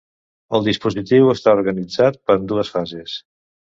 El 0.59 0.63
dispositiu 0.67 1.31
està 1.35 1.55
organitzat 1.59 2.21
en 2.39 2.53
dues 2.55 2.77
fases. 2.79 3.21